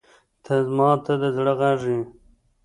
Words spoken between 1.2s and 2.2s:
زړه غږ یې.